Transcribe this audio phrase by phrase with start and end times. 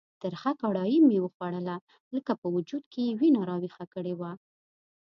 [0.21, 1.75] ترخه کړایي چې مې وخوړله
[2.15, 4.31] لکه په وجود کې یې وینه راویښه کړې وه.